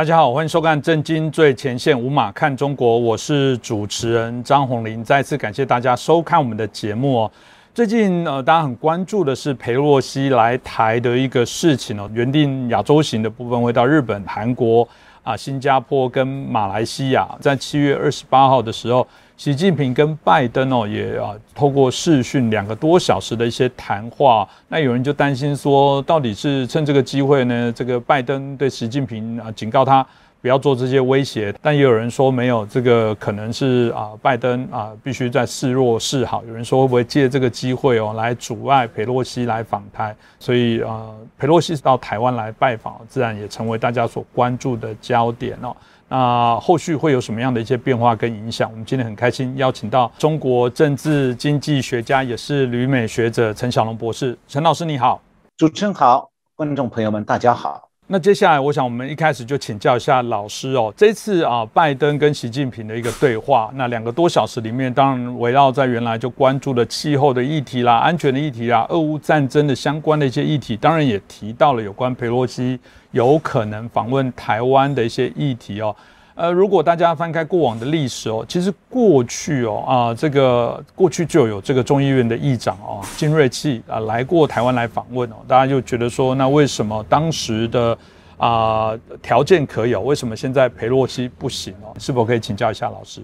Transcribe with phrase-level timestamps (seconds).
[0.00, 5.04] 大家好，欢迎收看《震惊最前线》，无马看中国，我是主持人张宏林。
[5.04, 7.30] 再次感谢大家收看我们的节目哦。
[7.74, 12.08] 最近呃，大家很关注的是裴洛西来台的一个事情哦。
[12.14, 14.88] 原定亚洲行的部分会到日本、韩国
[15.22, 19.06] 啊、新加坡跟马来西亚，在七月二十八号的时候。
[19.40, 27.72] 习近平跟拜登哦，也啊透过视讯两个多小时的一些谈话，那有人就担心说，到底是趁这个机会呢？
[27.74, 30.06] 这个拜登对习近平啊警告他
[30.42, 36.44] 不要做这些威胁，但也有人说没有，这个可能是啊拜登啊必须在示弱示好。
[36.46, 40.14] 有人说会不会借这个机会哦来阻碍佩洛西来访台？
[40.38, 45.74] 所以啊佩洛西到台湾来拜访，自然也成为大家所关注的焦点哦。
[46.10, 48.68] 那后续会有什么样的一些变化跟影响？
[48.68, 54.36] 我们今天很开心邀请到中国政治经济学家，也是旅美学者陈小龙博士。
[54.48, 55.22] 陈老师你好，
[55.56, 57.89] 主持人好，观众朋友们大家好。
[58.12, 72.80] 那接下来我想我们一开始就请教一下老师哦，这次啊拜登跟习近平的一个对话，那两个多小时里面，当然围绕在原来就关注的气候的议题啦、安全的议题啦、俄乌战争的相关的一些议题，当然也提到了有关佩洛西。
[73.12, 75.94] 有可能访问台湾的一些议题哦，
[76.40, 87.98] 呃，如果大家翻开过往的历史哦，其实过去哦啊，这个过去就有这个众议院的议长哦金瑞气啊来过台湾来访问哦，大家就觉得说，那为什么当时的
[88.38, 91.94] 啊条件可以，为什么现在裴洛西不行哦？
[91.98, 93.20] 是否可以请教一下老师？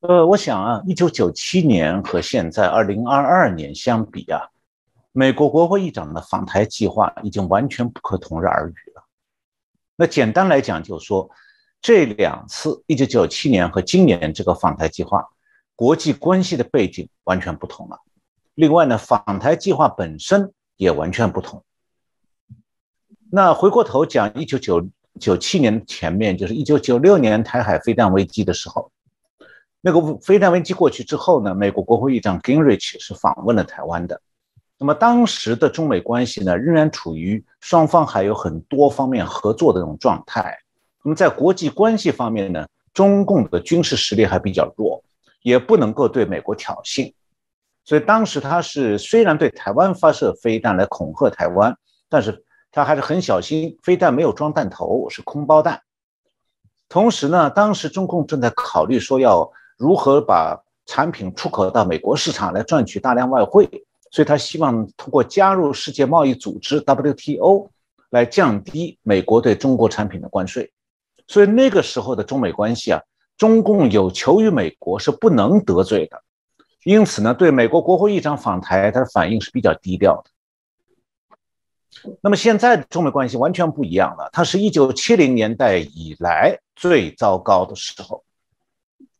[0.00, 4.42] 呃，我想啊，一九九七年和现在二零二二年相比啊，
[5.12, 9.04] 美国国会议长的访台计划已经完全不可同日而语了。
[9.94, 11.30] 那简单来讲，就是说，
[11.80, 15.24] 这两次一九九七年和今年这个访台计划，
[15.76, 18.00] 国际关系的背景完全不同了。
[18.54, 21.62] 另外呢，访台计划本身也完全不同。
[23.30, 24.88] 那回过头讲，一九九
[25.20, 28.90] 九七年前面就是一九九六年台海飞弹危机的时候，
[29.80, 34.20] 那个飞弹危机过去之后呢，美国国会议长 Gingrich 是访问了台湾的。
[34.78, 40.58] 那么当时的中美关系呢，仍然处于双方还有很多方面合作的这种状态。
[41.08, 45.02] 那么在国际关系方面呢，中共的军事实力还比较弱，
[45.40, 47.10] 也不能够对美国挑衅。
[47.82, 51.74] 所以当时他是虽然对台湾发射飞弹来恐吓台湾，
[52.10, 55.80] 但是他还是很小心，飞弹没有装弹头，是空包弹。
[56.90, 63.66] 同时呢，当时中共正在考虑说要如何把产品出口到美国市场来赚取大量外汇。
[64.10, 67.70] 所以他希望通过加入世界贸易组织 WTO
[68.10, 70.70] 来降低美国对中国产品的关税。
[71.28, 73.00] 所以那个时候的中美关系啊，
[73.36, 76.20] 中共有求于美国是不能得罪的。
[76.82, 80.30] 因此呢，对美国国会议长访台，他的反应是比较低调的。
[82.20, 88.24] 那么现在的中美关系完全不一样了，它是一九七零年代以来最糟糕的时候。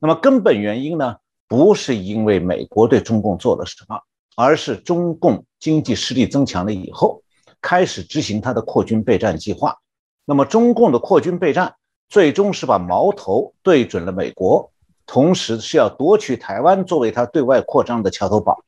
[0.01, 4.01] 那么根本原因呢，不是因为美国对中共做了什么。
[4.41, 7.25] 而是中共经济实力增强了以后，
[7.61, 9.77] 开始执行他的扩军备战计划。
[10.25, 11.75] 那么，中共的扩军备战
[12.09, 14.71] 最终是把矛头对准了美国，
[15.07, 18.65] 同时是要夺取台湾作为他对外扩张的桥头堡。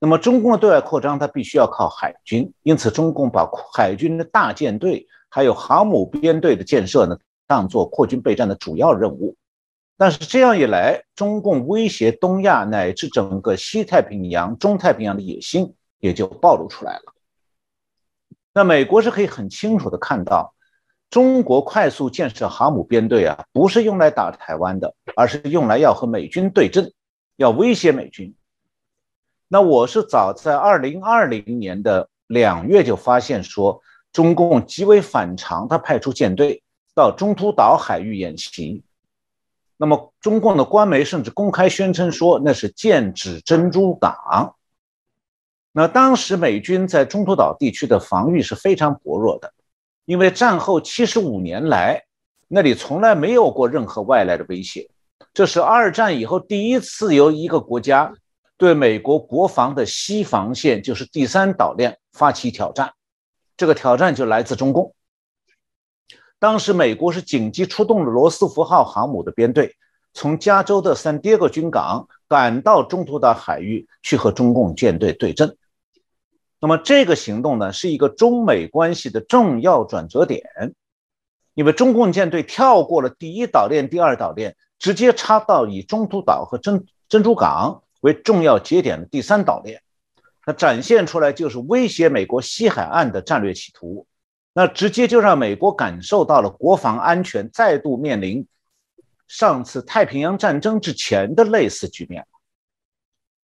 [0.00, 7.18] 那么，中共的对外扩张，它必须要靠海军，因此，中共把海军的大舰队还有航母编队的建设呢，
[7.48, 9.34] 当做扩军备战的主要任务。
[9.96, 17.14] 但是这样一来，中共威胁东亚乃至整个西太平洋、中太平洋的野心也就暴露出来了。
[18.54, 20.54] 那美国是可以很清楚的看到，
[21.10, 26.92] 中国快速建设航母编队啊，不是用来打台湾的，而是用来要和美军对阵，
[27.36, 28.34] 要威胁美军。
[29.48, 33.80] 那我是早在二零二零年的两月就发现说，
[34.12, 36.62] 中共极为反常，他派出舰队
[36.94, 38.84] 到中途岛海域演习。
[39.78, 44.56] 那么，中共的官媒甚至公开宣称说那是剑指珍珠港。
[45.72, 49.54] 那当时美军在中途岛地区的防御是非常薄弱的，
[50.08, 52.02] 因为战后七十五年来
[52.48, 54.88] 那里从来没有过任何外来的威胁，
[55.34, 58.14] 这是二战以后第一次由一个国家
[58.56, 62.94] 对美国国防的西防线，就是第三岛链发起挑战。
[63.54, 64.94] 这个挑战就来自中共。
[66.38, 69.76] 当时，美国是紧急出动了罗斯福号航母的编队，
[70.14, 75.54] 从加州的三迭戈军港赶到中途岛海域去和中共舰队对阵。
[76.60, 80.42] 那么，这个行动呢，是一个中美关系的重要转折点，
[81.54, 89.80] 因为中共舰队跳过了第一岛链、第二岛链，直接插到以中途岛和珍珍珠港为重要节点的第三岛链，
[90.46, 94.06] 那展现出来就是威胁美国西海岸的战略企图。
[94.52, 98.44] 那直接就让美国感受到了国防安全再度面临
[99.28, 102.26] 上次太平洋战争之前的类似局面。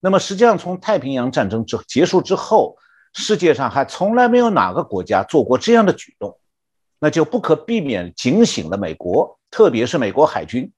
[0.01, 2.79] 那么，实际上从太平洋战争之结束之后，
[3.13, 6.39] 世界上还从来没有哪个国家做过这样的举动，
[6.99, 10.73] 那就不可避免警醒了美国，特别是美国海军。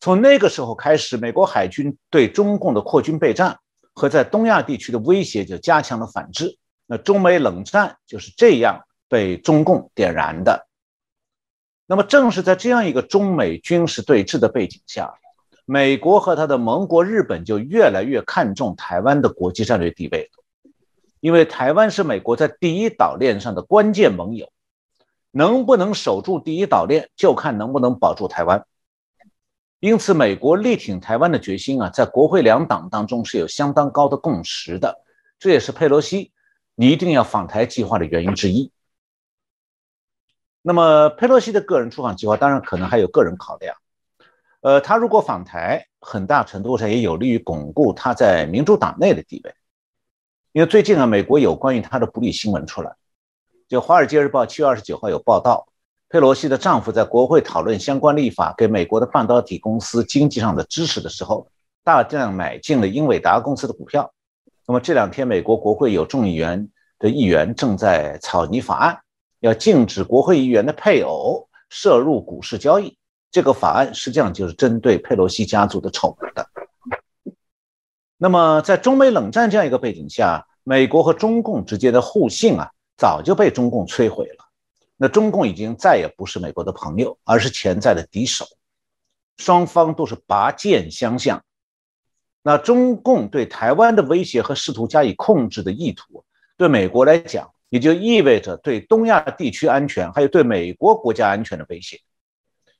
[0.00, 3.58] 从那个时候开始，美国海军对中共的扩军备战
[3.94, 6.58] 和在东亚地区的威胁就加强了反制。
[6.86, 10.66] 那中美冷战就是这样被中共点燃的。
[11.86, 15.14] 那么，正是在这样一个中美军事对峙的背景下，
[15.64, 20.30] 美国和他的盟国日本就越来越看重台湾的国际战略地位，
[21.24, 24.52] 因为台湾是美国在第一岛链上的关键盟友，
[25.30, 28.66] 能不能守住第一岛链，就看能不能保住台湾。
[29.80, 35.02] 因此，美国力挺台湾的决心啊，在国会两党当中是有相当高的共识的。
[35.38, 36.30] 这也是佩洛西
[36.74, 38.70] 你一定要访台计划的原因之一。
[40.60, 43.74] 那么，佩洛西的个人出访计划当然可能还有个人考量。
[44.60, 49.54] 呃，他如果访台，很大程度上也有利于巩固他在民主党内的地位。
[50.54, 52.94] 因为最近啊，美国有关于他的不利新闻出来，
[53.66, 55.66] 就《华尔街日报》七月二十九号有报道。
[56.08, 61.48] 佩洛西的丈夫在国会讨论相关立法给美国的半导体公司经济上的支持的时候，
[61.82, 64.08] 大量买进了英伟达公司的股票。
[64.64, 66.68] 那么这两天，美国国会有众议员
[67.00, 68.96] 的议员正在草拟法案，
[69.40, 72.96] 要禁止国会议员的配偶涉入股市交易。
[73.32, 76.46] 这个法案实际上就是针对佩洛西家族的丑闻的。
[78.16, 84.44] 那么，在中美冷战这样一个背景下，美国和中共之间的互信啊，早就被中共摧毁了。
[84.96, 88.46] 那中共已经再也不是美国的朋友，而是潜在的敌手，
[89.36, 91.42] 双方都是拔剑相向。
[92.42, 96.24] 那中共对台湾的威胁和试图加以控制的意图，
[96.56, 102.00] 对美国来讲，也就意味着对东亚地区安全，还有对美国国家安全的威胁。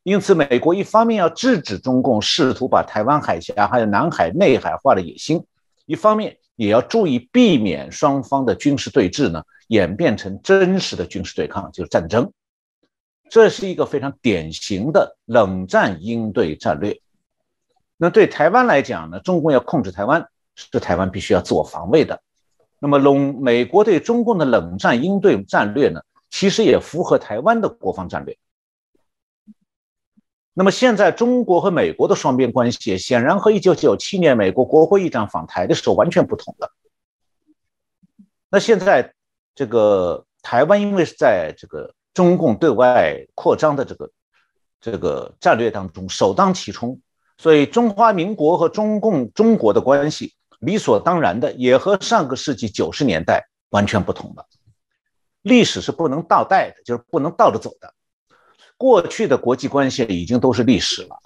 [0.04, 5.44] 因此，美国一方面要制止中共试图把台湾海峡还有南海内海化的野心，
[5.86, 9.42] 一方面也要注意避免双方的军事对峙呢。
[9.68, 12.30] 演变成真实的军事对抗，就是战争。
[13.30, 17.00] 这是一个非常典型的冷战应对战略。
[17.96, 22.20] 那对台湾来讲呢，中共要控制台湾，是台湾必须要自我防卫的。
[22.78, 28.36] 那么，冷美国对中共的冷战应对战略呢，其实也符合台湾的国防战略。
[30.54, 36.72] 那么，现在中国和美国的双边关系显然和1997年美国国会议长访台的时候完全不同了。
[38.48, 39.12] 那现在。
[39.56, 44.10] 这个台湾因为是在这个中共对外扩张的这个
[44.80, 47.00] 这个战略当中首当其冲，
[47.38, 54.44] 所以中华民国和中共中国的关系理所当然的也和上个世纪九十年代完全不同了。
[55.42, 57.94] 历史是不能倒带的，就是不能倒着走的。
[58.76, 61.16] 过去的国际关系已经都是历史了。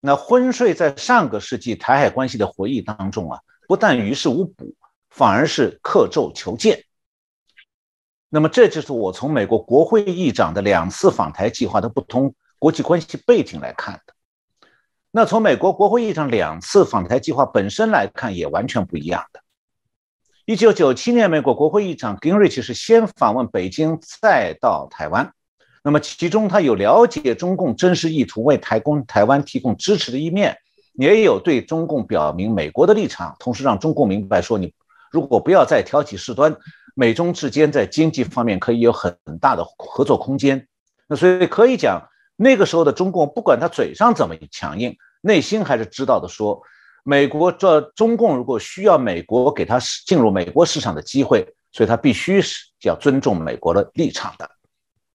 [0.00, 4.74] 那昏睡在上个世纪台海关系的回忆当中啊，不但于事无补，
[5.10, 6.84] 反而是刻舟求剑。
[8.28, 14.14] 那么，这就是我从美国国会议长的两次访台计划的不同国际关系背景来看的。
[15.10, 19.40] 那从美国国会议长两次访台计划本身来看，也完全不一样的。
[20.44, 25.32] 一九九七年，美国国会议长 Gingrich 是先访问北京，再到台湾。
[25.88, 30.54] 那么，其中他有了解中共真实意图，为台公台湾提供支持的一面，
[30.98, 34.74] 也有对中共表明美国的立场，同时让中共明白说，你
[35.10, 36.54] 如果不要再挑起事端。
[36.94, 40.68] 美中之间在经济方面可以有很大的合作空间，
[41.08, 46.28] 那所以可以讲，那个时候的中共不管他嘴上怎么强硬，内心还是知道的。
[46.28, 46.60] 说
[47.02, 54.50] 美国这中共如果需要美国给他进入美国市场的机会，所以他必须是要尊重美国的立场的。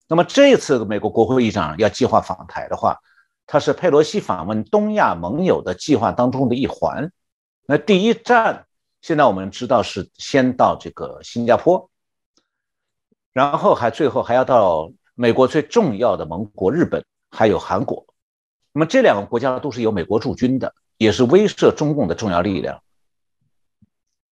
[0.08, 2.98] 那么这次美国国会议长要计划访台的话，
[3.46, 7.10] 他是佩洛西访问东亚盟友的计划当中的一环。
[7.66, 8.66] 那第一站。
[9.04, 11.90] 现在我们知道是先到这个新加坡，
[13.34, 18.06] 然后还最后还要到美国最重要的盟国日本，还有韩国。
[18.72, 22.82] 那么这两个国家都是由美国驻军的，也是威慑中共的重要力量。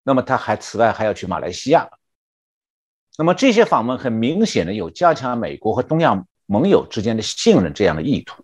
[0.03, 1.91] 那么他还此外还要去马来西亚。
[3.19, 8.43] 那么这些访问很明显的有加强美国和东亚盟友之间的信任这样的意图。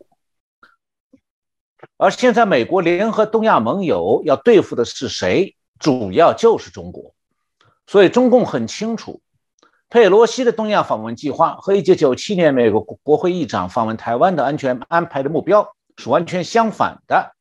[1.96, 5.56] 而现在美国联合东亚盟友要对付的是谁？
[5.78, 7.14] 主要就是中国，
[7.86, 9.20] 所以中共很清楚，
[9.88, 17.34] 佩洛西的东亚访问计划和1997年美国国会议长访问台湾的安全安排的目标是完全相反的。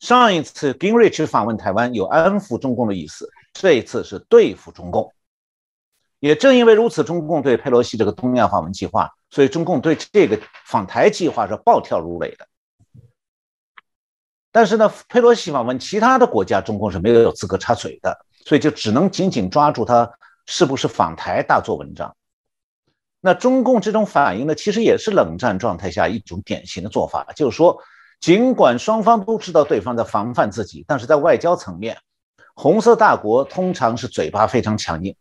[0.00, 5.12] 上一次 Gingrich 访问台湾有安抚中共的意思，这一次是对付中共。
[6.20, 12.46] 也正因为如此，中共对佩洛西这个东亚访问计划，所以中共对这个访台计划是暴跳如雷的。
[14.50, 20.10] 但是呢，佩洛西访问其他的国家，中共是没有资格插嘴的，所以就只能紧紧抓住他
[20.46, 22.16] 是不是访台大做文章。
[23.20, 27.78] 那中共这种反应呢，其实也是冷战状态下一种典型的做法，就是说，
[28.20, 31.98] 尽管双方都知道对方在防范自己，但是在外交层面，
[32.54, 35.14] 红色大国通常是嘴巴非常强硬。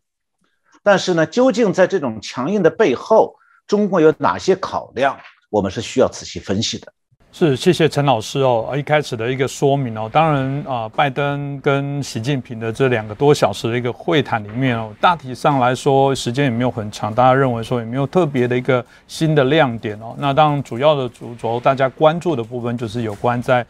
[0.83, 5.17] 但是呢，究竟在这种强硬的背后，中国有哪些考量？
[5.49, 6.91] 我们是需要仔细分析的。
[7.31, 8.73] 是，谢谢陈老师哦。
[8.75, 20.15] 一开始的一个说明哦，当然啊，拜登跟习近平的这两个多小时的一个会谈里面哦，大体上来说时间也没有很长，大家认为说也没有特别的一个新的亮点哦。
[20.17, 23.63] 那当然主要的主轴大家关注的部分就是有关在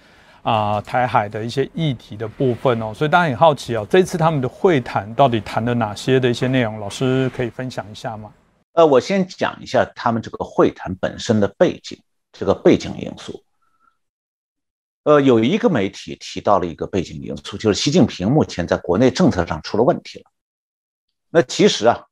[0.48, 6.80] 啊台海的一些议题的部分哦，所以大家很好奇哦，这次他们的会谈到底谈了哪些的一些内容？
[6.80, 8.32] 老师可以分享一下吗？
[8.72, 12.02] 呃，我先讲一下他们这个会谈本身的背景，
[12.32, 13.44] 这个背景因素。
[15.04, 20.32] 呃，有一个媒体提到了一个背景因素，就是习近平目前在国内政策上出了问题了。
[21.30, 22.06] 那其实啊，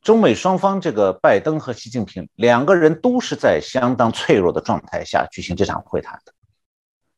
[0.00, 6.32] 中美双方这个拜登和习近平两个人都是在相当脆弱的状态下举行这场会谈的。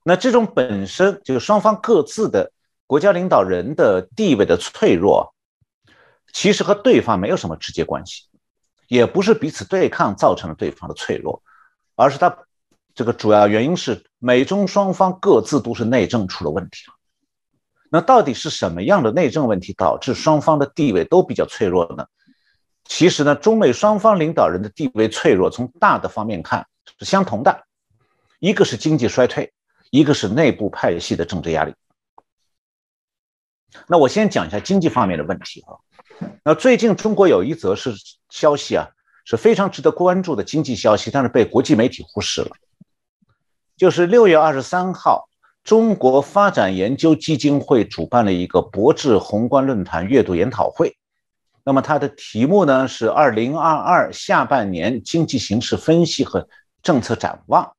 [0.02, 2.52] 那这种本身就是双方各自的
[2.86, 5.34] 国家领导人的地位的脆弱，
[6.32, 8.24] 其实和对方没有什么直接关系，
[8.88, 11.42] 也不是彼此对抗造成了对方的脆弱，
[11.96, 12.36] 而是他。
[12.92, 16.82] 这个主要原因是美中双方各自都是内政出了问题。
[17.88, 22.04] 那到底是什么样的内政问题导致双方的地位都比较脆弱呢？
[22.84, 26.66] 其实呢，中美双方领导人的地位脆弱，从大的方面看
[26.98, 27.64] 是相同的，
[28.40, 29.52] 一个是经济衰退，
[29.90, 31.74] 一个是内部派系的政治压力。
[33.86, 35.78] 那我先讲一下经济方面的问题啊。
[36.44, 37.94] 那最近中国有一则是
[38.28, 38.88] 消息啊，
[39.24, 42.50] 是非常值得关注的经济消息，但是被国际媒体忽视了。
[43.76, 45.28] 就是六月二十三号，
[45.64, 50.96] 中国发展研究基金会主办了一个博智宏观论坛阅读研讨会。
[51.64, 56.48] 那么它的题目呢是“二零二二下半年经济形势分析和
[56.82, 57.72] 政策展望”。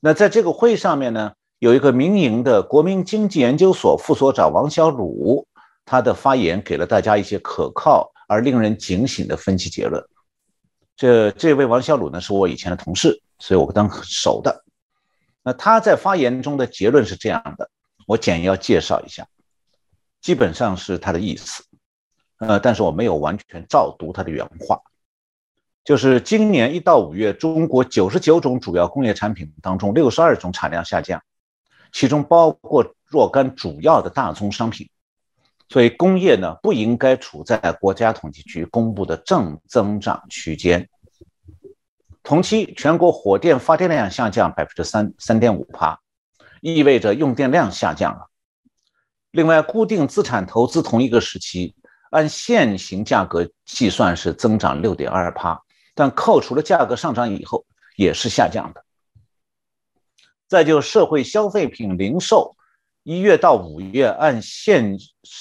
[0.00, 5.46] 那在这个会上面呢，有一个民营的国民经济研究所副所长王小鲁，
[5.84, 10.04] 他的发言给了大家一些可靠而令人警醒的分析结论。
[10.96, 14.64] 这这位王小鲁呢，是我以前的同事，所以我跟他很熟的。
[15.42, 17.70] 那他在发言中的结论是这样的，
[18.06, 19.26] 我简要介绍一下，
[20.20, 21.64] 基本上是他的意思，
[22.38, 24.80] 呃，但是我没有完全照读他的原话，
[25.88, 31.18] 就是今年一到五月，中国九十九种主要工业产品当中，六十二种产量下降，
[31.92, 34.86] 其中包括若干主要的大宗商品，
[35.70, 40.86] 所以工业呢不应该处在国家统计局公布的正增长区间。
[42.22, 45.98] 同期，全国火电发电量下降百分之三三点五帕，
[46.60, 48.26] 意味着用电量下降了。
[49.30, 51.74] 另外，固定资产投资同一个时期
[52.10, 55.62] 按现行价格计算是增长六点二帕，
[55.98, 58.84] 但扣除了价格上涨以后也是下降的。
[60.46, 62.54] 再就社会消费品零售，
[63.02, 64.96] 一月到五月按现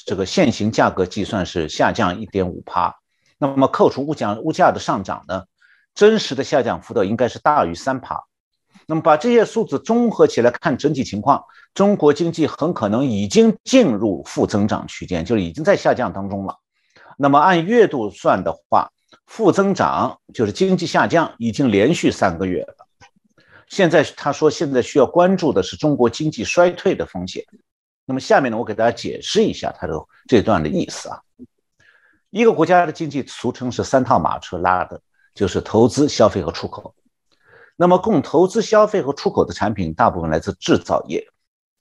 [0.08, 2.96] 这个现行价格计算是下降一点五帕，
[3.38, 5.44] 那么扣除物价物价的上涨呢？
[5.94, 8.24] 真实的下降幅度应该是大于三帕，
[8.88, 11.44] 那么把这些数字综合起来看整体情况，
[11.76, 16.58] 中国经济很可能已经进入负增长区间，就是已经在下降当中了。
[17.16, 18.92] 那么按月度算的话，
[19.28, 22.88] 负增长就是经济下降已经连续三个月了。
[23.68, 27.44] 现在他说现在需要关注的是中国经济衰退的风险。
[28.06, 29.94] 那么下面呢，我给大家解释一下他的
[30.28, 31.22] 这段的意思啊。
[32.32, 35.00] 一个国家的经济俗称是三套马车拉的。
[35.38, 36.96] 就是投资、消费和出口。
[37.76, 41.24] 那么，供投资、消费和出口的产品大部分来自制造业。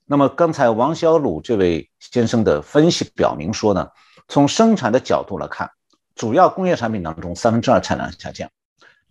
[0.05, 3.89] 那么，刚才王小鲁这位先生的分析表明说呢，
[4.29, 5.71] 从生产的角度来看，
[6.17, 8.51] 主要工业产品当中三分之二产量下降，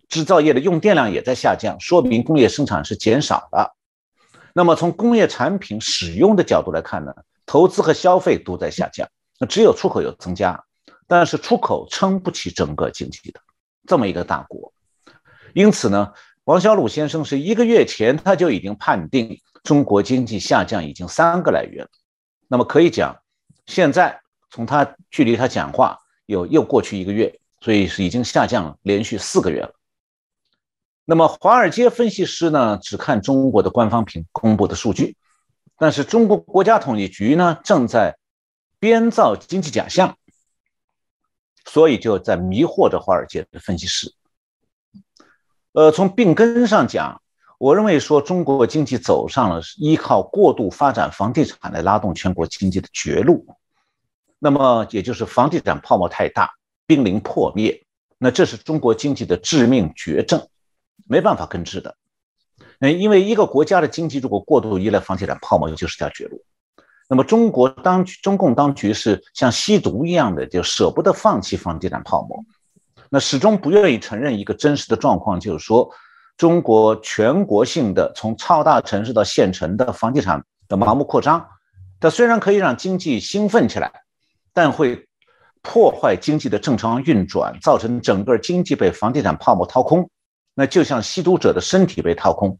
[0.08, 3.74] 制造业的用电量也在下降，说明工业生产是减少了。
[4.52, 7.14] 那么，从工业产品使用的角度来看呢，
[7.46, 9.08] 投资和消费都在下降，
[9.38, 10.64] 那只有出口有增加，
[11.06, 13.40] 但是出口撑不起整个经济的。
[13.86, 14.72] 这么一个大国，
[15.54, 21.88] 因此呢，王小鲁先生是一个月前他就已经判定中国经济下降已经三个来月了。
[22.48, 23.16] 那么可以讲，
[23.66, 24.20] 现在
[24.50, 29.72] 从他距离他讲话有又过去一个月，所以是已经下降了连续四个月了。
[31.04, 35.16] 那么华尔街分析师呢，只看中国的官方评公布的数据，
[35.78, 38.18] 但是中国国家统计局呢，正在
[38.78, 40.16] 编造经济假象。
[41.68, 44.14] 所以就在迷惑着华尔街的分析师。
[45.72, 47.20] 呃，从病根上讲，
[47.58, 53.44] 我认为说中国经济走上了依靠过度发展房地产来拉动全国经济的绝路，
[54.38, 56.50] 那么也就是房地产泡沫太大，
[56.86, 57.84] 濒临破灭。
[58.18, 60.48] 那这是中国经济的致命绝症，
[61.06, 61.96] 没办法根治的。
[62.78, 66.42] 那因为一个国家的经济如果过度依赖房地产泡沫，就是条绝路。
[67.08, 72.44] 那么中国当局、中共当局是像吸毒一样的，就舍不得放弃房地产泡沫。
[73.08, 75.88] 那始终不愿意承认一个真实的状况，就是说，
[76.36, 81.46] 中国全国性的从超大城市到县城的房地产的盲目扩张，
[82.00, 83.92] 它虽然可以让经济兴奋起来，
[84.56, 85.06] 但会
[85.60, 90.08] 破坏经济的正常运转，造成整个经济被房地产泡沫掏空。
[90.54, 92.58] 那就像吸毒者的身体被掏空。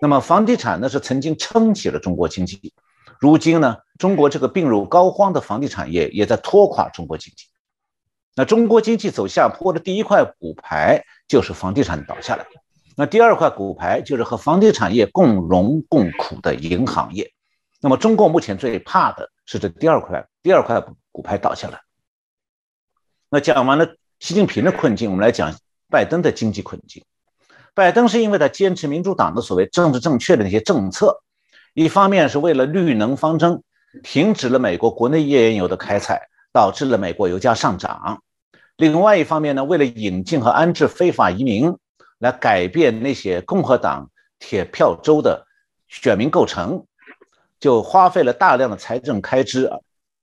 [0.00, 2.72] 那么房地产呢是曾经撑起了中国经济，
[3.18, 7.46] 如今呢，中国这个病入膏肓的房地产业也在拖垮中国经济。
[8.36, 12.46] 那中国经济走下坡的第一块骨牌就是房地产倒下来，
[12.96, 17.32] 那第二块骨牌就是和房地产业共荣共苦的银行业。
[17.80, 20.82] 那么中国目前最怕的是这第二块第二块
[21.12, 21.80] 骨牌倒下来。
[23.28, 25.54] 那讲完了习近平的困境，我们来讲
[25.88, 27.04] 拜登的经济困境。
[27.74, 31.22] 拜登是因为他坚持民主党的所谓政治正确的那些政策，
[31.74, 33.62] 一方面是为了绿能方针，
[34.02, 38.18] 停止了美国国内页岩油的开采，导致了美国油价上涨；
[38.76, 41.76] 另外一方面呢，为了引进和安置非法移民，
[42.18, 45.46] 来改变那些共和党铁票州的
[45.86, 46.86] 选民构成，
[47.60, 49.70] 就花费了大量的财政开支，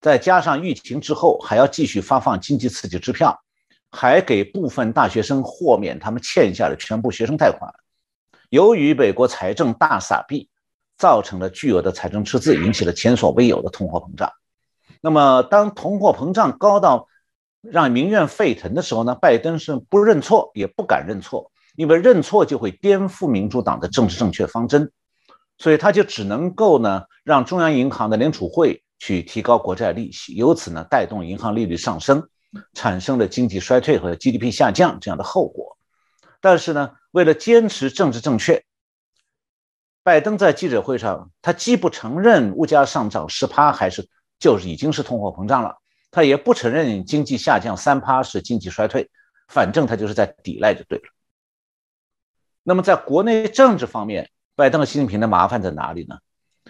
[0.08, 3.38] 再加上疫情之后还要继续发放经济刺激支票。
[3.92, 7.70] 还给部分大学生豁免他们欠下的全部学生贷款。
[8.50, 10.50] 由于美国财政大撒币，
[10.98, 14.32] 造成了巨额的财政赤字，引起了前所未有的通货膨胀。
[15.02, 17.10] 那么，当通货膨胀高到
[17.62, 19.14] 让民怨沸腾的时候呢？
[19.16, 24.90] 拜登是不认错，也不敢认错，因为认错就会颠覆民主党的政治正确方针，
[25.58, 32.30] 所以他就只能够呢，让中央银行的联储会去提高国债利息，由此呢，带动银行利率上升。
[32.74, 35.78] 产生了经济衰退和 GDP 下降这样的后果，
[36.40, 38.64] 但是呢，为了坚持政治正确，
[40.02, 45.76] 拜登在记者会上，他既不承认物价上涨十趴还是就是已经是通货膨胀了，
[46.10, 49.12] 他也不承认经济下降三趴是经济衰退，
[49.50, 51.04] 反正他就是在抵赖就对了。
[52.64, 56.18] 那么在国内政治方面，拜登和习近平的麻烦在哪里呢？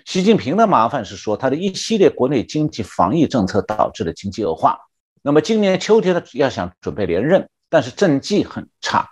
[0.07, 4.79] 习近平的麻烦是说，他的一系列国内经济防疫政策导致了经济恶化。
[5.21, 9.05] 那么今年秋天呢，要想准备连任，但是政绩很差。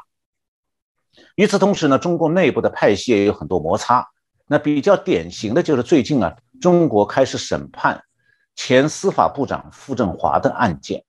[1.36, 4.08] 与此同时呢，中国内部的派系也有很多摩擦。
[4.48, 8.02] 那比较典型的就是最近啊，中国开始审判
[8.56, 11.04] 前司法部长傅政华的案件。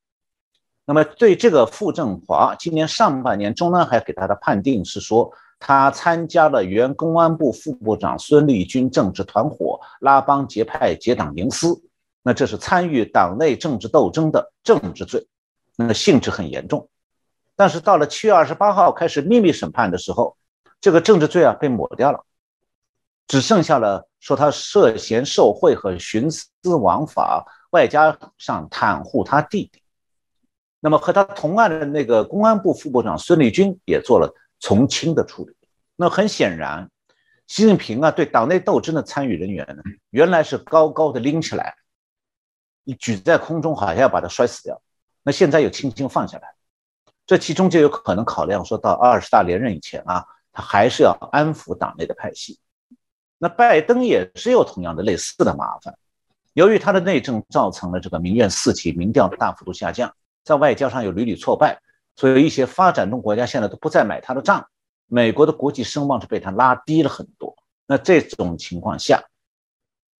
[0.85, 5.33] 那么对这个傅政华，今年上半年中南海给他的判定是说，
[5.69, 11.83] 他参加了原公安部副部长孙立军政治团伙拉帮结派、结党营私。
[12.23, 15.27] 那这是参与党内政治斗争的政治罪，
[15.77, 16.89] 那性质很严重。
[17.57, 20.37] 但是到了七月二十八号开始秘密审判的时候，
[20.81, 22.25] 这个政治罪啊被抹掉了，
[23.27, 29.83] 只剩下了说他涉嫌受贿和徇私枉法，外加上袒护他弟弟。
[30.79, 35.56] 那么和他同案的那个公安部副部长孙立军也做了从轻的处理。
[35.97, 36.91] 那很显然，
[37.47, 41.75] 习近平啊对党内斗争的参与人员呢，原来是高高的拎起来。
[42.85, 44.81] 你举在空中，好像要把它摔死掉。
[45.23, 46.55] 那现在又轻轻放下来，
[47.27, 52.61] 这其中就有可能考量说到二十大连任以前啊，他还是要安抚党内的派系。
[53.39, 55.97] 那拜登也是有同样的类似的麻烦，
[56.53, 61.81] 由于他的内政造成了这个民怨四起，民调大幅度下降，在外交上又屡屡挫败，
[62.15, 64.69] 所以一些发展中国家现在都不再买他的账，
[65.07, 67.55] 美国的国际声望是被他拉低了很多。
[67.87, 69.25] 那这种情况下。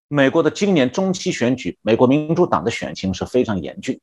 [0.09, 4.01] 美国的今年中期选举，美国民主党的选情是非常严峻。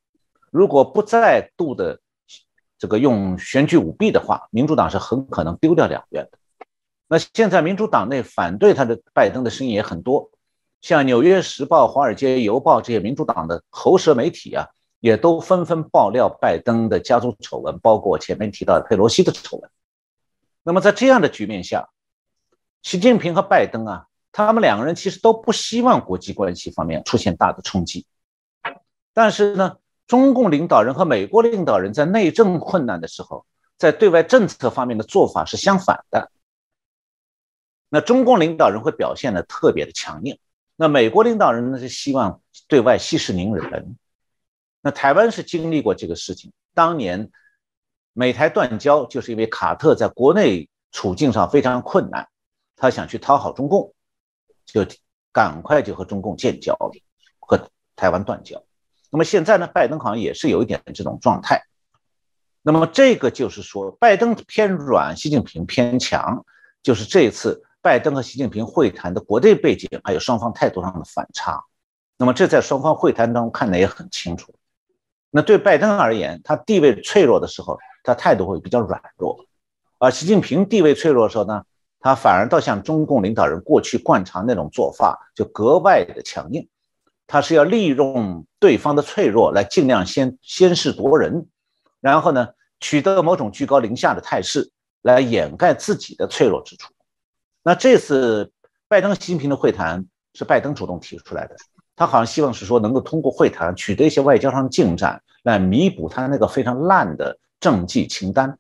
[0.52, 2.02] 如果不再度的
[2.78, 6.38] 这个用选举舞弊的话，民主党是很可能丢掉两院的。
[7.08, 10.30] 那现在民主党内反对他的拜登的声音也很多，
[10.82, 14.68] 像《纽约时报》《华尔街邮报》这些民主党的喉舌媒体啊，
[15.00, 19.72] 也都纷纷爆料拜登的家族丑闻，包括前面提到的佩洛西的丑闻。
[20.64, 21.90] 那么在这样的局面下，
[22.82, 24.08] 习近平和拜登啊。
[24.36, 28.08] 他们两个人其实都不希望国际关系方面出现大的冲击，
[29.14, 33.46] 但是呢，中共领导人和美国领导人在内政困难的时候，
[33.78, 36.32] 在对外政策方面的做法是相反的。
[37.90, 40.40] 那中共领导人会表现的特别的强硬，
[40.76, 43.98] 那美国领导人呢是希望对外息事宁人。
[44.82, 47.30] 那台湾是经历过这个事情，当年
[48.14, 52.28] 美台断交，就是因为卡特在国内处境上非常困难，
[52.76, 53.94] 他想去讨好中共，
[54.66, 54.86] 就
[55.32, 56.92] 赶快就和中共建交了，
[57.40, 58.64] 和台湾断交。
[59.10, 61.64] 那么现在呢，拜登好像也是有一点这种状态。
[62.62, 66.46] 那么这个就是说，拜登偏软，习近平偏强，
[66.82, 71.62] 就是这一次拜登和习近平会谈的国内背景，还有双方态度上的反差。
[72.18, 74.54] 那么这在双方会谈当中看得也很清楚。
[75.30, 79.36] 那对拜登而言，他地位脆弱的时候，他态度会比较软弱；
[79.98, 81.64] 而习近平地位脆弱的时候呢，
[82.00, 86.68] 他反而倒像中共领导人过去惯常那种做法，就格外的强硬。
[87.26, 91.48] 他是要利用对方的脆弱来尽量先先势夺人。
[92.02, 92.50] 然后呢，
[92.82, 94.70] 取得某种居高临下的态势，
[95.02, 96.92] 来掩盖自己的脆弱之处。
[97.64, 98.52] 那这次
[98.90, 101.56] 拜登习近平的会谈是拜登主动提出来的，
[101.96, 108.60] 他好像希望是说能够通过会谈取得一些外交上的进展，来弥补他那个非常烂的政绩清单。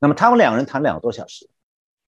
[0.00, 1.48] 那么他们两个人谈两个多小时，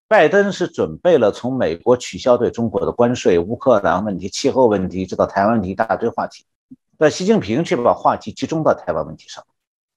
[0.09, 6.44] 拜登是准备了从美国取消对中国的关税、乌克兰问题、气候问题，直到台湾问题一大堆话题，
[6.99, 9.44] 但习近平却把话题集中到台湾问题上。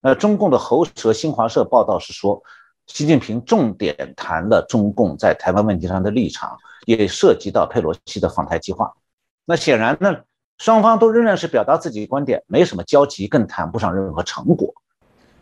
[0.01, 2.43] 那，中共的喉舌新华社报道是说，
[2.85, 8.93] 习近平重点谈了中共在台湾问题上的立场，也涉及到佩洛西的访台计划。
[9.45, 10.15] 那显然呢，
[10.59, 14.73] 双方都仍然是表达自己的观点，没什么交集，更谈不上任何成果。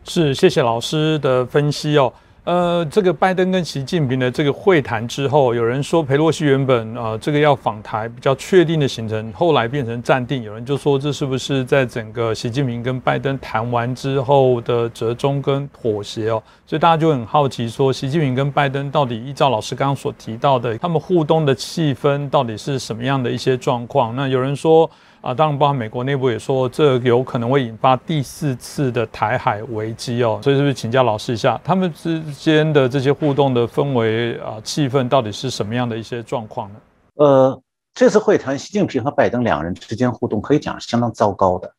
[0.03, 2.11] 是，谢谢老师的分析哦。
[2.43, 10.41] 呃，这个拜登跟习近平的这个会谈之后，有人说佩洛西原本啊这个要访台比较确定的行程，后来变成暂定。
[10.41, 16.41] 有人就说这是不是在整个习近平跟拜登谈完之后的折中跟妥协哦？
[16.65, 24.15] 所以大家就很好奇说，习近平跟拜登到底依照老师刚刚所提到的，他们互动的气氛到底是什么样的一些状况？
[24.15, 24.89] 那有人说。
[25.21, 30.39] 啊，当然，包括美国内部也说，这有可能会引发第四次的台海危机哦。
[30.43, 36.79] 所以，是不是请教老师一下，他们之间的这些互动的氛围啊、气氛，到底是什么样的一些状况呢？
[37.15, 37.61] 呃，
[37.93, 41.71] 这次会谈，习近平和拜登两人之间互动可以讲是相当糟糕的。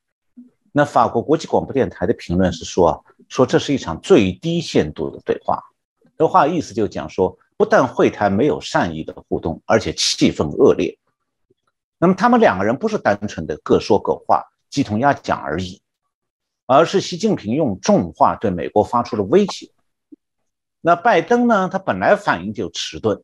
[0.70, 5.60] 那法国国际广播电台的评论是说，说这是一场最低限度的对话。
[6.16, 10.96] 这话意思就讲说，不但会谈没有善意的互动，而且气氛恶劣。
[12.02, 15.80] 那么他们两个人不是单纯的各说各话、鸡同鸭讲而已，
[16.66, 19.70] 而是习近平用重话对美国发出了威胁。
[20.80, 21.68] 那拜登呢？
[21.68, 23.22] 他本来反应就迟钝，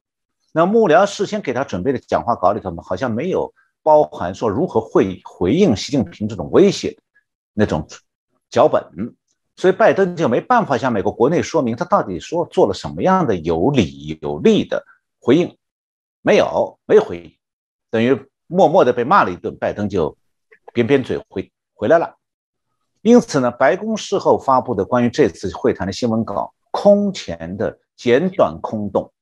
[0.53, 6.97] 那幕僚事先给他准备的讲话稿里头好像没有包含说如何会回应习近平这种威胁
[7.55, 7.85] 那种
[8.49, 8.81] 脚本，
[9.57, 14.85] 所以拜登就没办法向美国国内说明他到底说做了什么样的有理有利的
[15.19, 15.59] 回应，
[16.23, 17.37] 没有，没有回应，
[17.91, 18.28] 等于。
[18.49, 20.19] 默默地被骂了一顿，拜登就
[20.73, 22.17] 扁扁嘴回回来了。
[23.03, 29.13] 因此呢，白宫事后发布的关于这次会谈的新闻稿空前的简短空洞，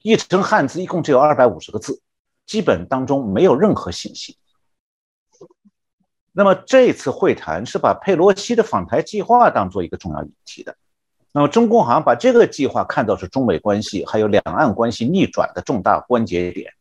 [0.00, 2.00] 译成汉字一共只有二百五十个字，
[2.46, 4.38] 基本当中没有任何信息。
[6.32, 10.74] 那么这次会谈是把佩洛西的访台计划当做一个重要议题的。
[11.32, 16.72] 那么中共好像把这个计划看作是中美关系还有两岸关系逆转的重大关节点。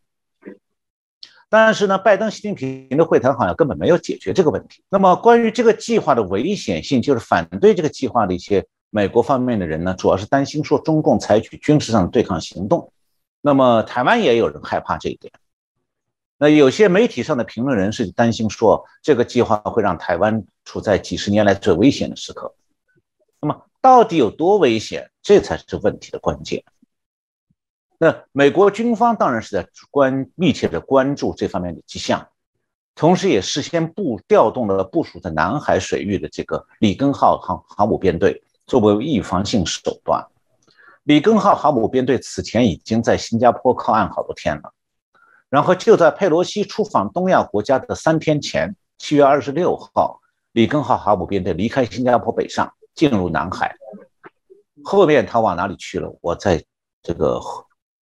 [1.50, 4.84] 但是呢，拜登、习近平的会谈好像根本没有解决这个问题。
[4.90, 12.92] 那么，关于这个计划的危险性，就是反对这个计划的一些美国方面的人呢，主要是担心说中共采取军事上的对抗行动。
[13.42, 15.32] 那么，台湾也有人害怕这一点。
[16.38, 22.54] 那有些媒体上的评论人士担心说，这个计划会让台湾处在几十年来最危险的时刻。
[23.40, 25.10] 那么，到底有多危险？
[25.24, 26.64] 这才是问题的关键。
[28.00, 32.28] 那美国军方当然是在关密切的关注这方面的迹象，
[32.94, 40.24] 同时也事先部调动了部署在南海水域的这个里根号航航母编队，作为预防性手段。
[41.06, 44.74] 里根号航母编队此前已经在新加坡靠岸好多天了，
[45.50, 53.76] 然后就在佩洛西出访东亚国家的三天前，七月二十六号，里根号航母编队离开新加坡北上，进入南海。
[54.84, 56.16] 后面他往哪里去了？
[56.22, 56.64] 我在
[57.02, 57.42] 这个。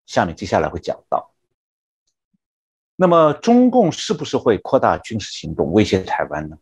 [0.05, 1.31] 下面接下来会讲到，
[2.95, 6.57] 那么中共是不是会扩大军事行动威胁台湾呢？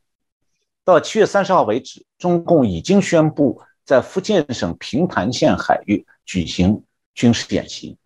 [0.83, 7.97] 到七月三十号为止，中共已经宣布在福建省平潭县海域举行军事演习。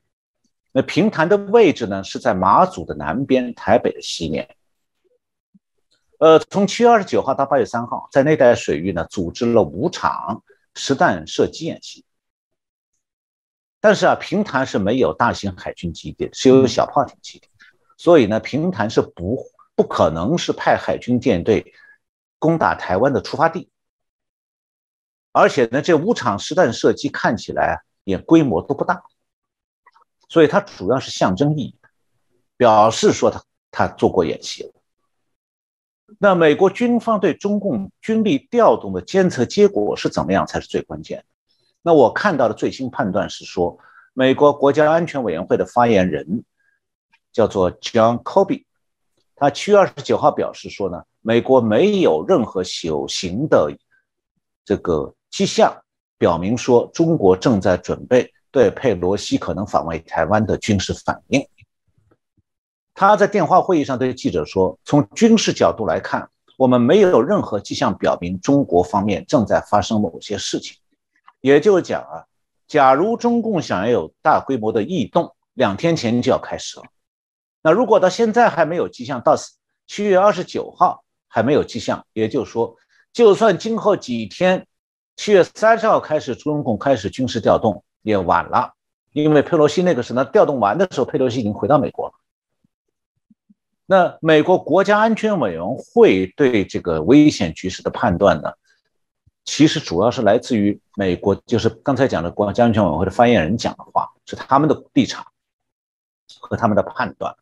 [0.71, 4.55] 那平潭的位置呢，是在马祖的南边，台北的西面。
[6.19, 12.03] 呃，从七月二十九号到八月三号，在那带水域呢，组织了五场实弹射击演习。
[13.87, 17.47] 但是啊，平潭是没有大型海军基地，是有小炮艇基地，
[17.95, 19.41] 所以呢，平潭是不
[19.75, 21.73] 不可能是派海军舰队
[22.37, 23.69] 攻打台湾的出发地。
[25.31, 29.01] 而且呢，这五场实弹射击看起来也规模都不大，
[30.27, 31.87] 所以它主要是象征意义的，
[32.57, 34.73] 表示说他他做过演习了。
[36.19, 41.25] 那美国军方对中共军力调动的监测结果是怎么样才是最关键的？
[41.87, 43.77] 那我看到的最新判断是说，
[44.11, 46.43] 美国国家安全委员会的发言人
[47.31, 48.65] 叫做 John Kirby，
[49.37, 53.73] 他七月二十九号表示说呢，美国没有任何有形的
[54.65, 55.81] 这个迹象
[56.17, 61.47] 表明说中国正在准备对佩洛西可能访问台湾的军事反应。
[62.93, 70.77] 他在电话会议上对记者说：“从军事角度来看，我们没有任何迹象表明中国方面正在发生某些事情。”
[71.41, 72.25] 也就是讲啊，
[72.67, 76.85] 假如中共想要有大规模的异动，两天前就要开始了。
[77.61, 79.35] 那如果到现在还没有迹象，到
[79.87, 82.75] 七月二十九号还没有迹象，也就是说，
[83.13, 84.67] 就算今后几天，
[85.15, 88.73] 七月三十号开始，中共开始军事调动也晚了，
[89.13, 92.13] 因为佩洛西那个时候调动完的时候，佩洛西已经回到美国了。
[93.85, 98.51] 那美国国家安全委员会对这个危险局势的判断呢？
[99.47, 105.25] 其实主要是来自于美国，就是刚才讲的国家安全委员会的发言人讲的话，是他们的立场
[106.41, 107.33] 和他们的判断。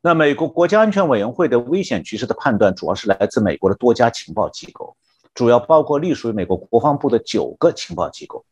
[0.00, 4.96] 那美国国家安全委员会的危险局势的判断，主要是来自美国的多家情报机构，
[5.34, 8.42] 主要包括隶属于美国国防部的九个情报机构，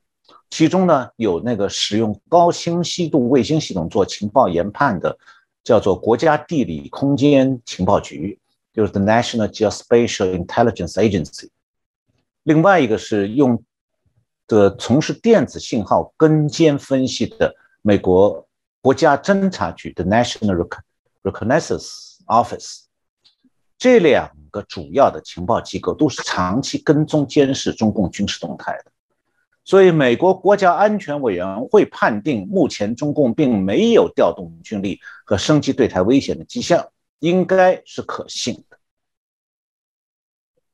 [0.50, 5.18] 其中呢有那个使用高清晰度卫星系统做情报研判的，
[5.64, 8.38] 叫做国家地理空间情报局，
[8.74, 11.48] 就是 The National Geospatial Intelligence Agency。
[12.48, 13.62] 另外一个是用
[14.46, 18.48] 的从事电子信号跟监分析的美国
[18.80, 20.66] 国家侦察局的 National
[21.22, 22.84] Reconnaissance Office，
[23.76, 28.90] 这两个主要的情报机构都是长期跟踪监视中共军事动态的，
[29.62, 38.77] 所以美国国家安全委员会判定，目前中共并没有调动军力和升级对台威胁的迹象，应该是可信的。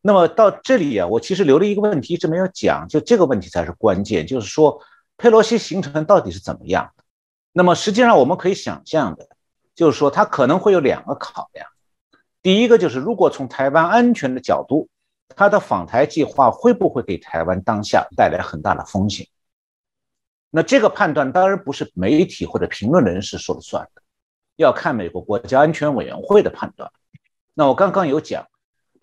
[0.06, 4.78] 那么到这里啊，我其实留了一个问题一直没有讲，就这个问题才是关键，就是说
[5.16, 7.02] 佩洛西行程到底是怎么样的？
[7.52, 9.26] 那么实际上我们可以想象的，
[9.74, 11.66] 就是说他可能会有两个考量，
[12.42, 14.90] 第一个就是如果从台湾安全的角度，
[15.34, 19.26] 他的访台计划会不会给台湾当下带来很大的风险？
[20.50, 24.02] 那这个判断当然不是媒体或者评论人士说了算的，
[24.56, 26.92] 要看美国国家安全委员会的判断。
[27.54, 28.46] 那我刚刚有讲。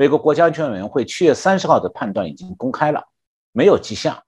[0.01, 3.07] 美国国家安全委员会七月三十号的判断已经公开了，
[3.51, 4.23] 没有迹象。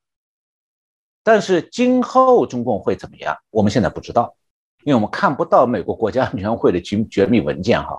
[1.23, 3.35] 但是今后中共会怎么样？
[3.49, 4.35] 我们现在不知道，
[4.83, 7.97] 因为我们看不到美国国家安全会的绝绝密文件哈。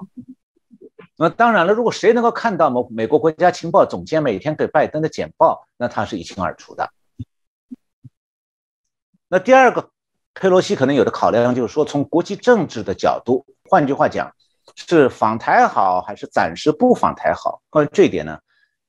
[1.17, 6.89] 那当然了，如果谁能够看到美美国国家情报总监每天给拜登的简报，那他是一清二楚的。
[9.27, 9.91] 那第二个，
[10.33, 14.33] 佩洛西可能有的考量就是说，从国际政治的角度，换句话讲。
[14.77, 17.63] 是访台好还是暂时不访台好？
[17.71, 18.39] 关于这一点呢，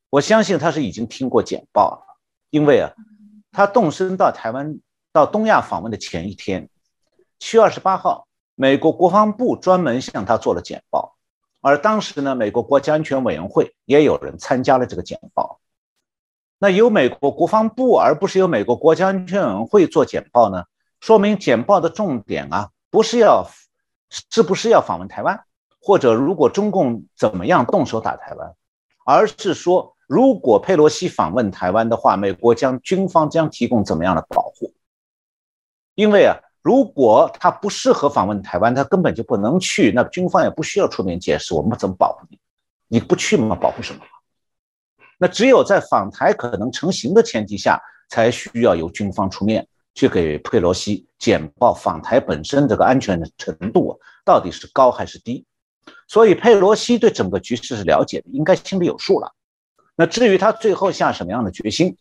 [0.09, 2.17] 我相信他是已经听过简报了，
[2.49, 2.91] 因为啊，
[3.51, 4.79] 他动身到台湾、
[5.11, 6.69] 到东亚访问的前一天，
[7.39, 11.15] 七月二十八号，美国国防部专门向他做了简报，
[11.61, 15.59] 而当时呢，美国国家安全委员会也有人参加了这个简报。
[16.57, 20.63] 那由美国国防部而不是由美国国家安全委员会做简报呢，
[20.99, 23.45] 说明简报的重点啊，不是要
[24.09, 25.43] 是不是要访问台湾？
[25.85, 28.55] 或者，如果中共怎么样动手打台湾，
[29.05, 34.73] 而是说，如果佩洛西访问台湾的话，美国将军方将提供怎么样的保护？
[35.93, 42.39] 因为啊，如果他不适合访问台湾，他根本就不能去，那军方也不需要出面解释，我们怎么保护你？
[42.87, 43.99] 你不去嘛，保护什么？
[45.19, 55.45] 那只有在访台可能成型的前提下，才需要由军方出面去给佩洛西简报访台本身这个安全的程度到底是高还是低。
[56.07, 59.33] 所以佩洛西对整个局势是了解的，应该心里有数了。
[59.95, 61.97] 那至于他最后下什么样的决心，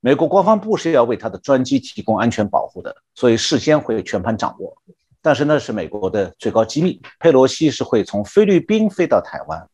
[0.00, 4.76] 美国国防部是要为他的专机提供安全保护的，所以事先会全盘掌握。
[5.22, 7.00] 但是那是美国的最高机密。
[7.20, 9.66] 佩洛西是会从菲律宾飞到台湾，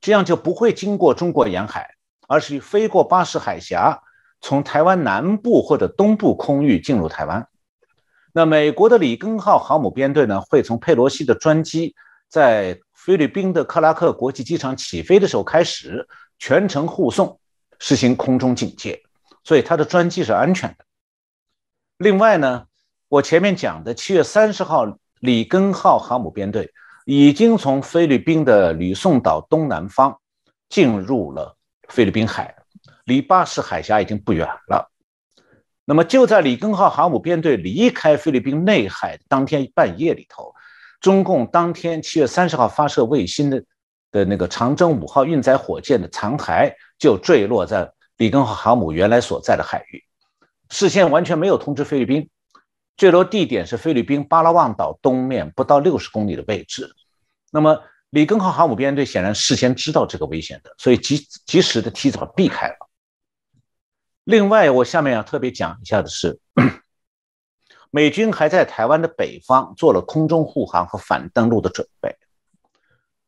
[0.00, 1.90] 这样就不会经过中国沿海，
[2.28, 4.00] 而是飞过巴士海峡，
[4.40, 7.46] 从台湾南部或者东部空域进入台湾。
[8.32, 11.94] 那美国的里根号航母编队呢，会从佩洛西的专机
[12.28, 12.78] 在。
[13.04, 16.06] 菲律宾的克拉克国际机场起飞的时候开始
[16.38, 17.40] 全程护送，
[17.80, 19.02] 实行空中警戒，
[19.42, 20.84] 所以他的专机是安全的。
[21.98, 22.66] 另外呢，
[23.08, 24.86] 我前面讲的七月三十号
[25.18, 26.72] 里根号航母编队
[27.04, 30.16] 已经从菲律宾的吕宋岛东南方
[30.68, 31.56] 进入了
[31.88, 32.54] 菲律宾海，
[33.04, 34.92] 离巴士海峡已经不远了。
[35.84, 40.54] 那么就在里根号航母编队离开菲律宾内海当天半夜里头，
[41.02, 43.62] 中共当天七月三十号发射卫星的
[44.12, 50.04] 的那个长征五号运载火箭的残骸就坠落在里根号航母原来所在的海域，
[50.70, 52.30] 事先完全没有通知菲律宾。
[52.96, 56.94] 坠落地点是菲律宾巴拉望岛东面不到六十公里的位置。
[57.50, 62.76] 那么里根号航母编队显然事先知道这个危险的，所以及及时的提早避开了。
[64.24, 66.38] 另外，我下面要特别讲一下的是，
[67.94, 72.16] 美军还在台湾的北方做了空中护航和反登陆的准备。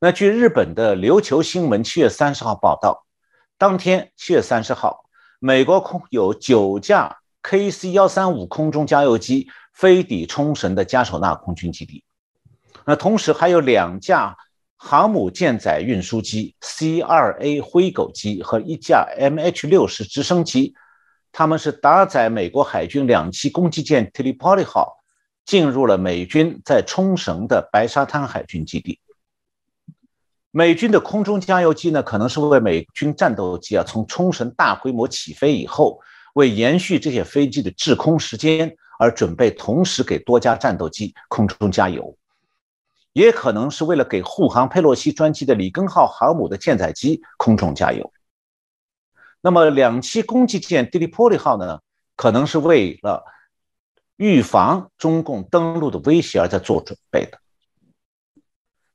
[0.01, 3.05] 那据日本的琉球新闻七月三十号报道，
[3.59, 5.05] 当天七月三十号，
[5.39, 12.03] 美国空有九架 KC 幺三五空中加油机飞抵冲绳的加手纳空军基地。
[12.87, 14.35] 那同时还有两架
[14.79, 20.75] 航母舰载运输机 C 二 A 灰狗机和一架 MH 六十直升机。
[21.37, 25.03] 他们是搭载美国海军两栖攻击舰 t i l i p o l i 号
[25.45, 29.01] 进入了美军在冲绳的白沙滩海军基地。
[30.53, 36.01] 美军的空中加油机呢，可能是为美军战斗机啊从冲绳大规模起飞以后，
[36.35, 42.17] 为延续这些飞机的滞空时间而准备，同时给多架战斗机空中加油，
[43.13, 48.13] 也可能是为了给护航佩洛西专机的里根号航母的舰载机空中加油。
[49.47, 51.81] 那么，两栖攻击舰迪利波利号呢，
[52.17, 53.23] 可能是为了
[54.17, 57.39] 预防中共登陆的威胁而在做准备的。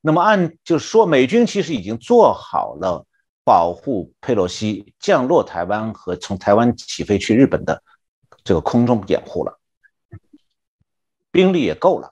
[0.02, 3.06] 那么，按就是说，美军其实已经做好了
[3.44, 7.84] 保护佩洛西降落台湾和从台湾起飞去日本的
[8.44, 9.60] 这个空中掩护了，
[11.30, 12.12] 兵力也够了。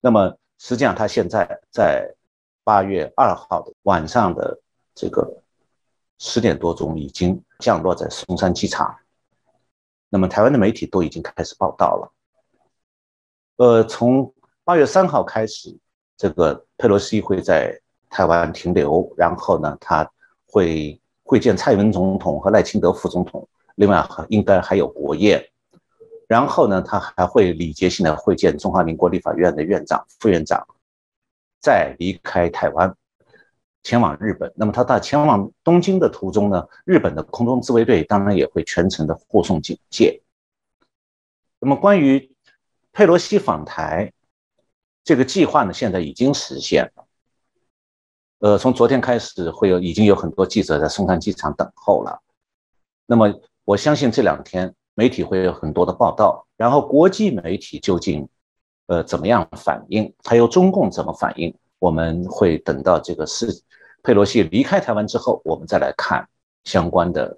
[0.00, 2.14] 那么，实际上，他现在在
[2.62, 4.60] 八月二号的晚上的
[4.94, 5.40] 这个。
[6.26, 8.96] 十点多钟已经降落在松山机场，
[10.08, 12.12] 那么台湾的媒体都已经开始报道了。
[13.56, 14.32] 呃，从
[14.64, 15.76] 八月三号开始，
[16.16, 20.10] 这个佩洛西会在台湾停留，然后呢，他
[20.46, 25.46] 会会见蔡英文总统和赖清德副总统，另外还应该还有国宴，
[26.26, 30.66] 然后呢，他还会礼节性的会见中华民国立法院的院长、副院长，
[31.60, 32.96] 再离开台湾。
[33.84, 40.22] 前往日本，那么他在前往东京的途中呢，日本的空中自卫队当然也会全程的护送警戒。
[41.60, 42.34] 那么关于
[42.92, 44.10] 佩洛西访台
[45.04, 47.04] 这个计划呢，现在已经实现了。
[48.38, 52.22] 呃，从昨天开始会有已经有很多记者在松山机场等候了。
[53.04, 53.32] 那么
[53.66, 58.26] 我相信这两天媒体会有很多的报道，然后国际媒体究竟
[58.86, 63.62] 呃怎么样反应，还有中共怎么反应，我们会等到这个事。
[64.04, 66.24] 佩洛西离开台湾之后，我们再来看
[66.62, 67.36] 相关的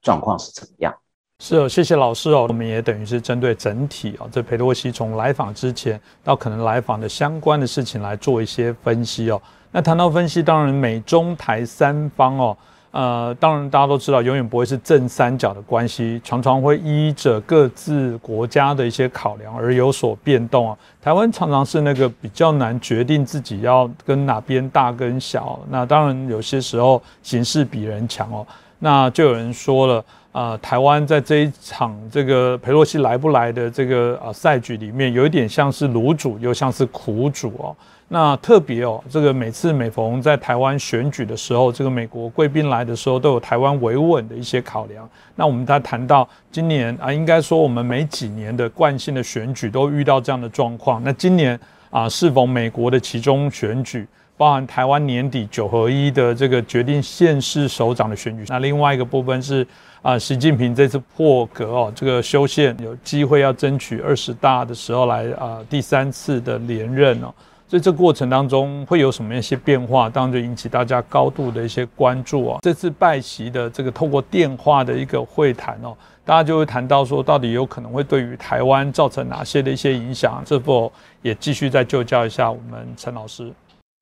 [0.00, 0.94] 状况是怎么样。
[1.40, 2.46] 是哦，谢谢老师哦。
[2.48, 9.42] 我们也等于是针对整体哦，这佩洛西从来访之前到可能来访的相关的事情来做一些分析哦。
[9.72, 12.56] 那谈到分析，当然美中台三方哦。
[12.92, 20.76] 呃，当然，大家都知道，永远不会是正三角的关系，常常会依着各自国家的一些考量而有所变动啊。
[21.00, 28.46] 台湾常常是那个比较难决定自己要跟哪边大跟小，那当然有些时候形势比人强哦。
[28.78, 37.74] 那就有人说了，啊，台湾在这一场这个佩洛西来不来的这个啊赛局里面，有一点像是卤煮，又像是苦煮哦。
[38.14, 45.08] 那特别哦，这个每次每逢在台湾选举的时候，这个美国贵宾来的时候，都有台湾维稳的一些考量。
[45.34, 51.00] 那我们在谈到今年啊，应该说我们每几年的惯性的选举都遇到这样的状况。
[51.02, 54.06] 那今年啊，是否美国的其中选举，
[54.36, 58.44] 包含台湾年底九合一的这个决定县市首长的选举？
[58.48, 59.66] 那另外一个部分是
[60.02, 67.32] 啊，习近平这次破格哦，这个修宪有机会要争取二十大的时候来啊第三次的连任哦。
[67.72, 70.06] 所以这过程当中会有什么一些变化？
[70.06, 72.58] 当然就引起大家高度的一些关注啊。
[72.60, 80.44] 这次拜席的这个透过电话的一个会谈哦，大家就会谈到说，到底有可能会对于台湾造成哪些的一些影响？
[80.46, 80.92] 是否
[81.22, 83.50] 也继续再就教一下我们陈老师？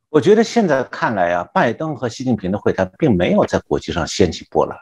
[0.08, 4.76] 我觉得现在看来啊，拜登和习近平的会谈并没有在国际上掀起波澜。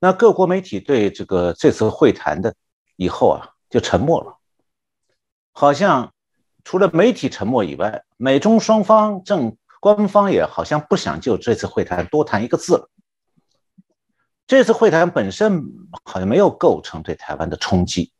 [0.00, 2.52] 那各国媒体对这个这次会谈的
[2.96, 4.36] 以后啊，就沉默了，
[5.52, 6.12] 好像。
[6.64, 12.88] 除了媒体沉默以外，美中双方正官方也好像不想就这次会谈多谈一个字了。
[14.46, 15.64] 这次会谈本身
[16.04, 18.12] 好像没有构成对台湾的冲击，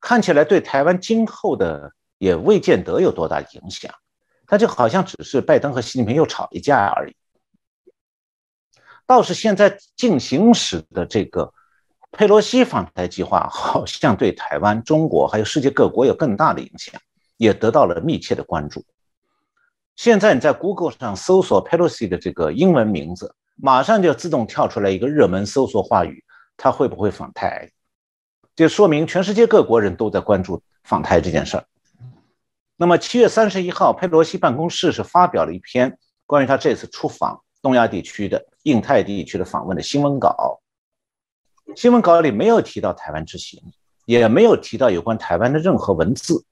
[0.00, 3.92] 看起来对台湾今后的也未见得有多大影响。
[4.46, 7.16] 它就好像只是拜登和习近平又吵一架而已。
[9.06, 11.52] 倒是现在进行时的这个
[12.12, 17.00] 佩洛西访台计划，好像对台湾、中国还有世界各国有更大的影响，
[17.36, 18.84] 也得到了密切的关注。
[19.96, 26.24] 现在你在 Google 上搜索 Pelosi 的这个英文名字，马上就自动跳出来一个热门搜索话语：
[26.56, 27.70] 他会不会访台？
[28.56, 31.64] 这说明全世界各国人都在关注访台这件事儿。
[32.76, 40.60] 那么七月三十一号，佩洛西办公室是发表了一篇关于他这次出访东亚地区的、印太地区的访问的新闻稿。
[41.76, 43.62] 新闻稿里没有提到台湾之行，
[44.06, 46.44] 也没有提到有关台湾的任何文字。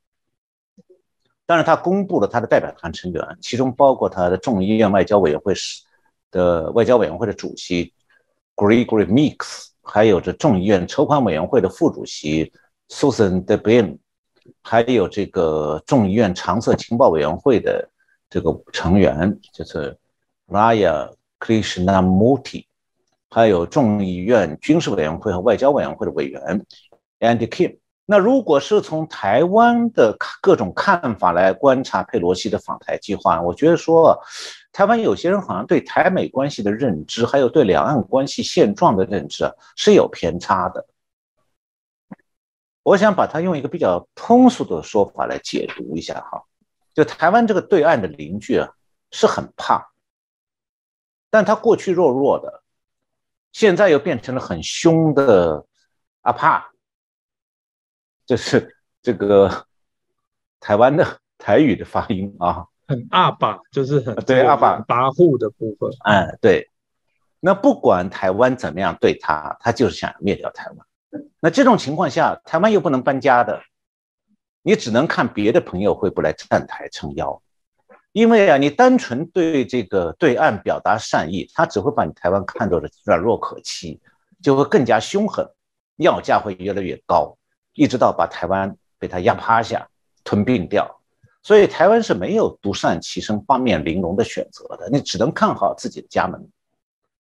[1.53, 5.53] 当然，他公布了他的代表团成员，其中包括他的众议院外交委员会
[6.31, 7.93] 的外交委员会的主席
[8.57, 9.67] Gregory Meeks。
[9.83, 12.51] 还有这众议院筹款委员会的副主席
[12.89, 13.99] Susan DeBin，
[14.63, 17.87] 还有这个众议院常设情报委员会的
[18.31, 19.95] 这个成员，就是
[20.49, 22.65] Raya Krishnamurti，
[23.29, 26.65] 还有众议院军事委员会和外交委员会的委员
[27.21, 27.77] Andy Kim。
[28.05, 34.23] 那如果是从台湾的各种看法来观察佩洛西的访台计划，我觉得说。
[34.75, 39.45] 台湾有些人好像对台美关系的认知，还有对两岸关系现状的认知
[39.77, 40.87] 是有偏差的。
[42.83, 46.43] 我想把它用一个比较通俗的说法来解读一下哈，
[46.95, 48.67] 就台湾这个对岸的邻居啊
[49.11, 49.93] 是很怕，
[51.29, 52.63] 但他过去弱弱的，
[53.53, 55.67] 现在又变成了很凶的
[56.23, 56.72] 阿怕，
[58.33, 59.67] 这是这个
[60.59, 61.07] 台湾的
[61.37, 62.65] 台语的发音啊。
[62.89, 65.91] 很阿爸，就是很对阿爸跋扈的部分。
[66.05, 66.67] 哎，对。
[67.41, 71.23] 那不管台湾怎么样对他，他就是想灭掉台湾。
[71.41, 73.61] 那这种情况下，台湾又不能搬家的，
[74.63, 77.43] 你只能看别的朋友会不来站台撑腰。
[78.13, 84.01] 因为啊，你单纯对这个对岸表达善意，他只会把你台湾看作是软弱可欺，
[84.43, 85.47] 就会更加凶狠，
[85.97, 87.37] 要价会越来越高，
[87.75, 89.89] 一直到把台湾被他压趴下，
[90.25, 91.01] 吞并掉。
[91.43, 96.49] 所以台湾是没有独善其身、八面玲珑的选择的，你只能看好自己的家门。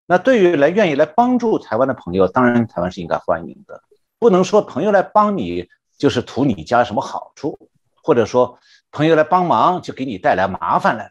[0.07, 3.83] 那对于来愿意来帮助台湾的朋友，当然台湾是应该欢迎的。
[4.19, 7.59] 不能说朋友来帮你就是图你家什么好处，
[8.03, 8.59] 或者说
[8.91, 11.11] 朋友来帮忙就给你带来麻烦来了。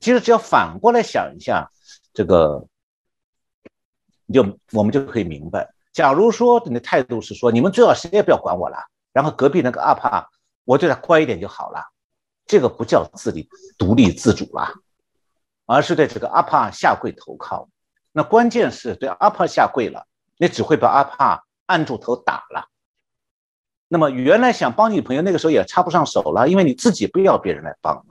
[0.00, 1.70] 其实只要反过来想一下，
[2.12, 2.66] 这个
[4.32, 5.72] 就我们就可以明白。
[5.98, 8.76] 假如说你的态度是说你们最好谁也不要管我了，
[9.12, 10.30] 然后隔壁那个阿帕。
[10.64, 11.82] 我对他乖一点就好了，
[12.46, 14.74] 这个不叫自立、独立自主了，
[15.66, 17.68] 而是对这个阿帕下跪投靠。
[18.12, 22.68] 那关键是对阿帕下跪了，你只会把阿帕按住头打了。
[23.88, 28.06] 那么原来想帮你朋友，那个时候也插不上手了，因为你自己不要别人来帮。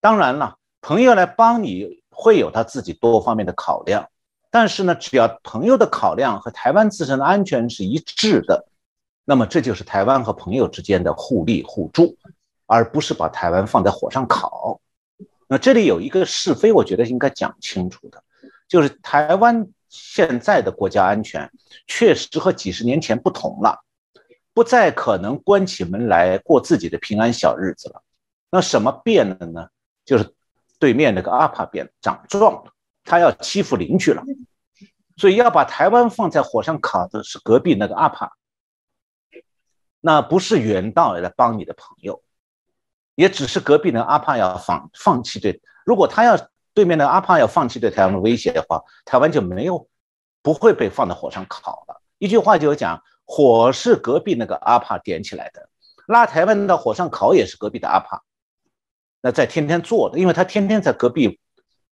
[0.00, 4.08] 当然了，朋友来帮你会有他自己多方面的考量，
[4.50, 8.66] 但是呢，只要朋友的考量和台湾自身的安全是一致的。
[9.24, 12.16] 那么这就是台湾和朋友之间的互利互助，
[12.66, 14.80] 而不是把台湾放在火上烤。
[15.46, 18.22] 那这里有一个是非，我觉得应该讲清楚的，
[18.68, 21.50] 就是台湾现在的国家安全
[21.86, 23.78] 确实和几十年前不同了，
[24.54, 28.02] 不再可能关起门来过自己的平安小日子了。
[28.50, 29.68] 那什么变了呢？
[30.06, 30.34] 就是
[30.78, 32.72] 对面那个阿帕变长壮了，
[33.08, 34.22] 他要欺负邻居了，
[35.16, 38.32] 所以要把台湾放在火上烤的是隔壁那个阿帕。
[40.00, 42.22] 那不是远道来帮你的朋友，
[43.16, 46.38] 也只是隔壁的阿帕要放放弃对，如果他要
[46.72, 49.88] 对面的阿帕要放弃对台湾的威胁的话，台湾就没有
[50.42, 52.00] 不会被放在火上烤了。
[52.18, 55.68] 一句话就讲，火是隔壁那个阿帕点起来的，
[56.06, 58.22] 拉台湾到火上烤也是隔壁的阿帕，
[59.20, 61.40] 那在天天做的，因为他天天在隔壁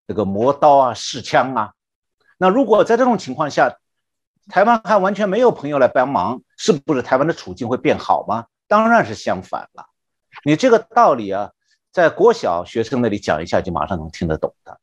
[0.06, 1.72] 这个磨刀啊、试枪啊。
[2.38, 3.76] 那如果在这种情况下，
[4.48, 8.46] 台湾还完全没有朋友来帮忙，是不是台湾的处境会变好吗？
[8.68, 9.86] 当然是相反了。
[10.44, 11.50] 你这个道理啊，
[11.92, 14.78] 在国小学生那里讲一下，就马上能听得懂的。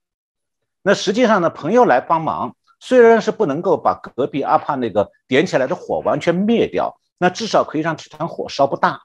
[0.82, 9.02] 那实际上呢，朋友来帮忙，虽然是不能够把隔壁阿帕那个点起来的火完全灭掉，那至少可以让这团火烧不大。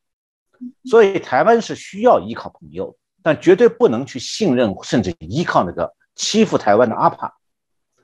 [0.87, 7.39] 所以台湾是需要依靠朋友，但绝对不能去信任甚至依靠那个欺负台湾的阿帕。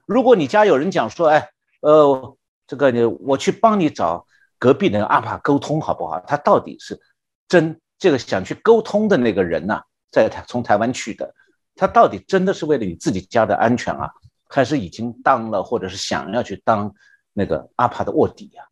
[0.06, 1.50] 如果你家有人讲说，哎，
[1.82, 2.38] 呃。
[2.66, 4.26] 这个你我去帮你找
[4.58, 6.18] 隔壁那个阿帕沟通好不好？
[6.20, 6.98] 他到底是
[7.46, 11.34] 真这个想去沟通的那个人呐，在台从台湾去的，
[11.74, 14.10] 他到底真的是为了你自己家的安全啊，
[14.48, 16.94] 还是已经当了或者是想要去当
[17.34, 18.64] 那个阿帕的卧底呀？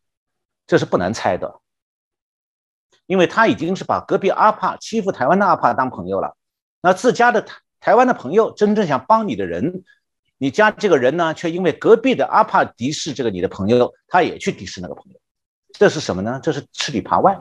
[0.65, 1.59] 这是不难猜的，
[3.05, 6.35] 因为他已经是把隔壁阿帕欺负台湾的阿帕当朋友了，
[6.81, 7.45] 那自家的
[7.83, 9.83] 台湾的朋友真正想帮你的人。
[10.37, 15.19] 你家这个人呢，却因为隔壁的阿帕敌视这个你的朋友，他也去敌视那个朋友，
[15.73, 16.39] 这是什么呢？
[16.41, 17.37] 这是吃里扒外。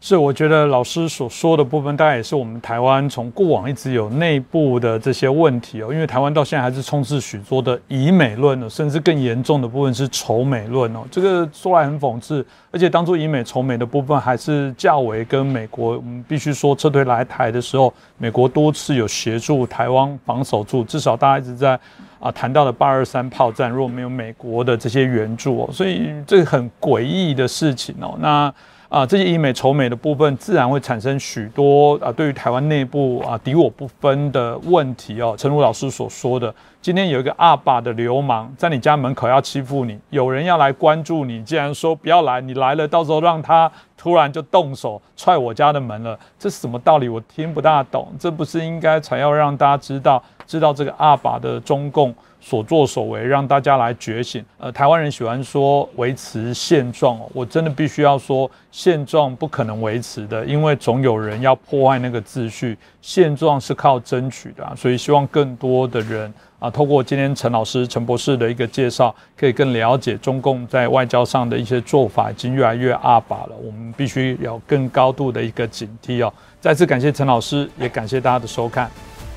[0.00, 5.92] 是，我觉得老师所说的部分，大概也是我们台湾从过往一直有内部的这些问题哦。
[5.92, 11.00] 因为台湾到现在还是充斥许多的以美论哦，甚至更严重的部分是仇美论哦。
[11.10, 21.78] 这个说来很讽刺，而且当初以美仇美的部分，还是较为跟美国，我们必须说撤退来台的时候，美国多次有协助台湾防守住，至少大家一直在
[22.20, 28.16] 啊谈到的八二三炮战，如果没有美国的这些援助哦，所以这个很诡异的事情哦。
[28.20, 28.54] 那。
[28.88, 35.34] 啊，这些以美仇美的部分，自然会产生许多啊，对于台湾内部啊敌我不分的问题哦。
[35.36, 47.10] 陈如老师所说的，今天有一个阿爸的流氓在你家门口要欺负你，有人要来关注你，既然说不要来，你来了，到时候让他突然就动手踹我家的门了，这是什么道理？
[47.10, 48.08] 我听不大懂。
[48.18, 52.14] 这不是应该才要让大家知道，知道这个阿爸的中共。
[52.40, 54.44] 所作所为让大家来觉醒。
[54.58, 62.76] 呃，台湾人喜欢说维持现状，我真的必须要说，现状不可能维持的，因为总有人要破坏那个秩序。
[63.00, 73.50] 现状是靠争取的，啊所以希望更多的人啊，透过今天陈老师、陈博士的一个介绍，可以更了解中共在外交上的一些做法已经越来越阿巴了。
[73.62, 76.32] 我们必须有更高度的一个警惕哦。
[76.60, 78.90] 再次感谢陈老师，也感谢大家的收看，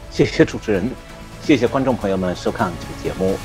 [0.09, 1.10] 谢谢主持人。
[1.43, 3.37] 谢谢观众朋友们收看这个节目。